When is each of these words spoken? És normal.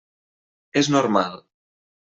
És 0.81 0.91
normal. 0.95 1.39